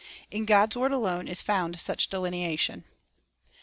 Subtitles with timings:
[0.31, 2.85] In God's word alone is found such delineation.